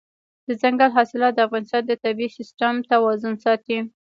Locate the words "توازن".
2.91-3.33